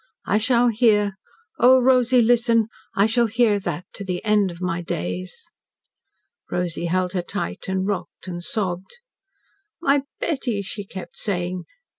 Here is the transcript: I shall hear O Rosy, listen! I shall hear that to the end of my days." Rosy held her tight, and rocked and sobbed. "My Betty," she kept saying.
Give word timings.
I 0.25 0.39
shall 0.39 0.69
hear 0.69 1.13
O 1.59 1.79
Rosy, 1.79 2.23
listen! 2.23 2.69
I 2.95 3.05
shall 3.05 3.27
hear 3.27 3.59
that 3.59 3.85
to 3.93 4.03
the 4.03 4.25
end 4.25 4.49
of 4.49 4.59
my 4.59 4.81
days." 4.81 5.43
Rosy 6.49 6.85
held 6.85 7.13
her 7.13 7.21
tight, 7.21 7.65
and 7.67 7.85
rocked 7.85 8.27
and 8.27 8.43
sobbed. 8.43 8.97
"My 9.79 10.01
Betty," 10.19 10.63
she 10.63 10.87
kept 10.87 11.17
saying. 11.17 11.65